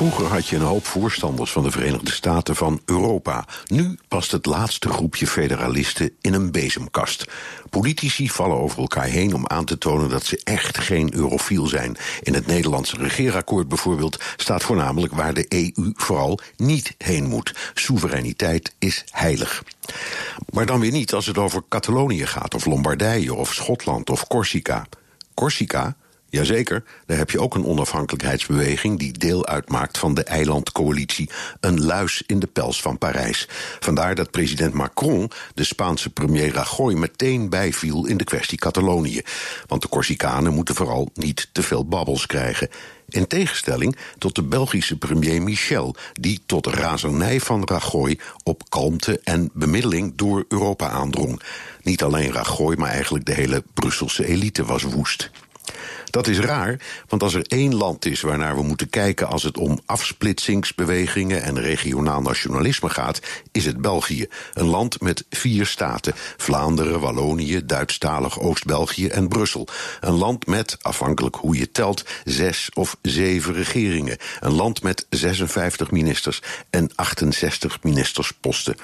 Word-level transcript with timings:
Vroeger 0.00 0.26
had 0.26 0.48
je 0.48 0.56
een 0.56 0.62
hoop 0.62 0.86
voorstanders 0.86 1.50
van 1.50 1.62
de 1.62 1.70
Verenigde 1.70 2.10
Staten 2.10 2.56
van 2.56 2.80
Europa. 2.84 3.44
Nu 3.66 3.98
past 4.08 4.32
het 4.32 4.46
laatste 4.46 4.88
groepje 4.88 5.26
federalisten 5.26 6.12
in 6.20 6.34
een 6.34 6.50
bezemkast. 6.50 7.24
Politici 7.70 8.28
vallen 8.28 8.56
over 8.56 8.78
elkaar 8.78 9.04
heen 9.04 9.34
om 9.34 9.46
aan 9.46 9.64
te 9.64 9.78
tonen 9.78 10.08
dat 10.08 10.24
ze 10.24 10.40
echt 10.44 10.78
geen 10.78 11.14
eurofiel 11.14 11.66
zijn. 11.66 11.96
In 12.22 12.34
het 12.34 12.46
Nederlandse 12.46 12.96
regeerakkoord 12.96 13.68
bijvoorbeeld 13.68 14.22
staat 14.36 14.62
voornamelijk 14.62 15.14
waar 15.14 15.34
de 15.34 15.46
EU 15.48 15.92
vooral 15.94 16.38
niet 16.56 16.94
heen 16.98 17.24
moet. 17.24 17.54
Soevereiniteit 17.74 18.74
is 18.78 19.04
heilig. 19.10 19.62
Maar 20.50 20.66
dan 20.66 20.80
weer 20.80 20.92
niet 20.92 21.12
als 21.14 21.26
het 21.26 21.38
over 21.38 21.62
Catalonië 21.68 22.26
gaat, 22.26 22.54
of 22.54 22.66
Lombardije, 22.66 23.34
of 23.34 23.54
Schotland, 23.54 24.10
of 24.10 24.26
Corsica. 24.26 24.86
Corsica 25.34 25.96
Jazeker, 26.30 26.84
daar 27.06 27.16
heb 27.16 27.30
je 27.30 27.40
ook 27.40 27.54
een 27.54 27.64
onafhankelijkheidsbeweging 27.64 28.98
die 28.98 29.18
deel 29.18 29.46
uitmaakt 29.46 29.98
van 29.98 30.14
de 30.14 30.24
eilandcoalitie, 30.24 31.30
een 31.60 31.84
luis 31.84 32.22
in 32.26 32.38
de 32.38 32.46
pels 32.46 32.82
van 32.82 32.98
Parijs. 32.98 33.48
Vandaar 33.80 34.14
dat 34.14 34.30
president 34.30 34.74
Macron 34.74 35.30
de 35.54 35.64
Spaanse 35.64 36.10
premier 36.10 36.52
Rajoy 36.52 36.94
meteen 36.94 37.48
bijviel 37.48 38.06
in 38.06 38.16
de 38.16 38.24
kwestie 38.24 38.58
Catalonië. 38.58 39.22
Want 39.66 39.82
de 39.82 39.88
Corsicanen 39.88 40.54
moeten 40.54 40.74
vooral 40.74 41.10
niet 41.14 41.48
te 41.52 41.62
veel 41.62 41.86
babbels 41.86 42.26
krijgen. 42.26 42.68
In 43.08 43.26
tegenstelling 43.26 43.96
tot 44.18 44.34
de 44.34 44.42
Belgische 44.42 44.96
premier 44.96 45.42
Michel, 45.42 45.94
die 46.12 46.40
tot 46.46 46.66
razernij 46.66 47.40
van 47.40 47.62
Rajoy 47.64 48.18
op 48.42 48.62
kalmte 48.68 49.20
en 49.24 49.50
bemiddeling 49.52 50.12
door 50.16 50.44
Europa 50.48 50.88
aandrong. 50.88 51.42
Niet 51.82 52.02
alleen 52.02 52.32
Rajoy, 52.32 52.74
maar 52.74 52.90
eigenlijk 52.90 53.24
de 53.24 53.34
hele 53.34 53.64
Brusselse 53.74 54.26
elite 54.26 54.64
was 54.64 54.82
woest. 54.82 55.30
Dat 56.10 56.26
is 56.26 56.38
raar, 56.38 56.80
want 57.08 57.22
als 57.22 57.34
er 57.34 57.44
één 57.46 57.74
land 57.74 58.04
is 58.04 58.20
waarnaar 58.20 58.56
we 58.56 58.62
moeten 58.62 58.90
kijken 58.90 59.28
als 59.28 59.42
het 59.42 59.58
om 59.58 59.80
afsplitsingsbewegingen 59.86 61.42
en 61.42 61.60
regionaal 61.60 62.20
nationalisme 62.20 62.88
gaat, 62.88 63.20
is 63.52 63.64
het 63.64 63.80
België. 63.80 64.26
Een 64.54 64.66
land 64.66 65.00
met 65.00 65.24
vier 65.30 65.66
staten: 65.66 66.12
Vlaanderen, 66.36 67.00
Wallonië, 67.00 67.66
Duitsstalig 67.66 68.40
Oost-België 68.40 69.06
en 69.06 69.28
Brussel. 69.28 69.68
Een 70.00 70.12
land 70.12 70.46
met, 70.46 70.76
afhankelijk 70.80 71.36
hoe 71.36 71.58
je 71.58 71.70
telt, 71.70 72.04
zes 72.24 72.70
of 72.74 72.96
zeven 73.02 73.54
regeringen. 73.54 74.16
Een 74.40 74.54
land 74.54 74.82
met 74.82 75.06
56 75.10 75.90
ministers 75.90 76.42
en 76.70 76.90
68 76.94 77.82
ministersposten. 77.82 78.76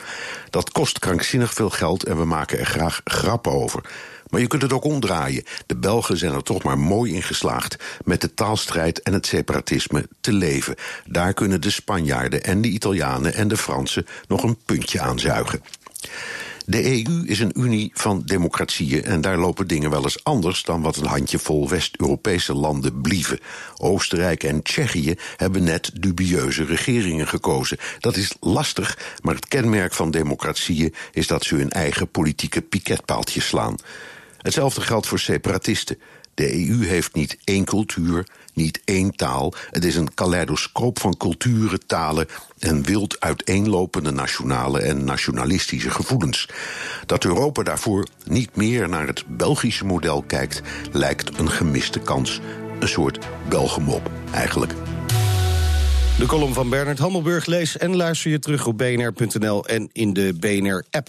Dat 0.50 0.70
kost 0.70 0.98
krankzinnig 0.98 1.54
veel 1.54 1.70
geld 1.70 2.04
en 2.04 2.16
we 2.16 2.24
maken 2.24 2.58
er 2.58 2.66
graag 2.66 3.00
grappen 3.04 3.52
over. 3.52 3.82
Maar 4.30 4.40
je 4.40 4.46
kunt 4.46 4.62
het 4.62 4.72
ook 4.72 4.84
omdraaien. 4.84 5.44
De 5.66 5.76
Belgen 5.76 6.16
zijn 6.16 6.32
er 6.32 6.42
toch 6.42 6.62
maar 6.62 6.78
mooi 6.78 7.14
in 7.14 7.22
geslaagd 7.22 7.76
met 8.04 8.20
de 8.20 8.34
taalstrijd 8.34 9.02
en 9.02 9.12
het 9.12 9.26
separatisme 9.26 10.08
te 10.20 10.32
leven. 10.32 10.74
Daar 11.06 11.34
kunnen 11.34 11.60
de 11.60 11.70
Spanjaarden 11.70 12.44
en 12.44 12.60
de 12.60 12.68
Italianen 12.68 13.34
en 13.34 13.48
de 13.48 13.56
Fransen 13.56 14.06
nog 14.28 14.42
een 14.42 14.58
puntje 14.64 15.00
aan 15.00 15.18
zuigen. 15.18 15.60
De 16.68 16.84
EU 16.84 17.24
is 17.26 17.40
een 17.40 17.60
unie 17.60 17.90
van 17.94 18.22
democratieën 18.24 19.04
en 19.04 19.20
daar 19.20 19.38
lopen 19.38 19.66
dingen 19.66 19.90
wel 19.90 20.02
eens 20.02 20.24
anders 20.24 20.62
dan 20.62 20.82
wat 20.82 20.96
een 20.96 21.06
handjevol 21.06 21.68
West-Europese 21.68 22.54
landen 22.54 23.00
blieven. 23.00 23.38
Oostenrijk 23.76 24.42
en 24.42 24.62
Tsjechië 24.62 25.14
hebben 25.36 25.64
net 25.64 25.90
dubieuze 26.00 26.64
regeringen 26.64 27.28
gekozen. 27.28 27.78
Dat 27.98 28.16
is 28.16 28.36
lastig, 28.40 28.98
maar 29.22 29.34
het 29.34 29.48
kenmerk 29.48 29.92
van 29.92 30.10
democratieën 30.10 30.94
is 31.12 31.26
dat 31.26 31.44
ze 31.44 31.54
hun 31.54 31.70
eigen 31.70 32.08
politieke 32.08 32.62
piketpaaltjes 32.62 33.46
slaan. 33.46 33.76
Hetzelfde 34.46 34.80
geldt 34.80 35.06
voor 35.06 35.18
separatisten. 35.18 35.98
De 36.34 36.68
EU 36.68 36.86
heeft 36.86 37.14
niet 37.14 37.36
één 37.44 37.64
cultuur, 37.64 38.26
niet 38.54 38.80
één 38.84 39.16
taal. 39.16 39.54
Het 39.70 39.84
is 39.84 39.96
een 39.96 40.14
kaleidoscoop 40.14 41.00
van 41.00 41.16
culturen, 41.16 41.86
talen 41.86 42.26
en 42.58 42.82
wild 42.82 43.20
uiteenlopende 43.20 44.10
nationale 44.10 44.80
en 44.80 45.04
nationalistische 45.04 45.90
gevoelens. 45.90 46.48
Dat 47.06 47.24
Europa 47.24 47.62
daarvoor 47.62 48.06
niet 48.24 48.56
meer 48.56 48.88
naar 48.88 49.06
het 49.06 49.24
Belgische 49.26 49.84
model 49.84 50.22
kijkt, 50.22 50.62
lijkt 50.92 51.38
een 51.38 51.50
gemiste 51.50 51.98
kans. 51.98 52.40
Een 52.80 52.88
soort 52.88 53.18
Belgemop, 53.48 54.10
eigenlijk. 54.32 54.72
De 56.18 56.26
column 56.26 56.54
van 56.54 56.68
Bernard 56.68 56.98
Hammelburg 56.98 57.46
lees 57.46 57.76
en 57.76 57.96
luister 57.96 58.30
je 58.30 58.38
terug 58.38 58.66
op 58.66 58.78
bnr.nl 58.78 59.66
en 59.66 59.88
in 59.92 60.12
de 60.12 60.34
BNR-app. 60.40 61.08